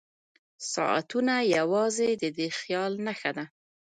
ساعتونه 0.73 1.35
یوازې 1.57 2.09
د 2.21 2.23
دې 2.37 2.47
خیال 2.59 2.91
نښه 3.05 3.31
ده. 3.37 3.45